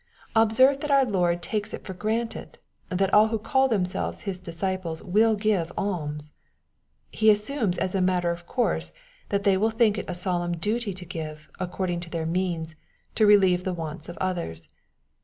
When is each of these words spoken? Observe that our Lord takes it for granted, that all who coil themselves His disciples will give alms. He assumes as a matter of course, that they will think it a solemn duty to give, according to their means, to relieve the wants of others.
Observe 0.35 0.79
that 0.79 0.89
our 0.89 1.05
Lord 1.05 1.43
takes 1.43 1.75
it 1.75 1.85
for 1.85 1.93
granted, 1.93 2.57
that 2.89 3.13
all 3.13 3.27
who 3.27 3.37
coil 3.37 3.67
themselves 3.67 4.23
His 4.23 4.39
disciples 4.39 5.03
will 5.03 5.35
give 5.35 5.71
alms. 5.77 6.31
He 7.11 7.29
assumes 7.29 7.77
as 7.77 7.93
a 7.93 8.01
matter 8.01 8.31
of 8.31 8.47
course, 8.47 8.93
that 9.29 9.43
they 9.43 9.57
will 9.57 9.69
think 9.69 9.99
it 9.99 10.09
a 10.09 10.15
solemn 10.15 10.57
duty 10.57 10.95
to 10.95 11.05
give, 11.05 11.51
according 11.59 11.99
to 11.99 12.09
their 12.09 12.25
means, 12.25 12.75
to 13.13 13.27
relieve 13.27 13.63
the 13.63 13.75
wants 13.75 14.09
of 14.09 14.17
others. 14.17 14.67